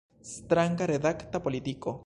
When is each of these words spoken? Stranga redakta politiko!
Stranga 0.29 0.87
redakta 0.93 1.39
politiko! 1.39 1.99